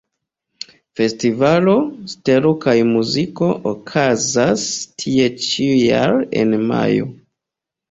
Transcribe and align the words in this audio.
Festivalo 0.99 1.75
"Stelo 2.13 2.53
kaj 2.63 2.75
Muziko" 2.95 3.51
okazas 3.75 4.67
tie 5.05 5.31
ĉiujare 5.47 6.27
en 6.43 6.61
majo. 6.75 7.09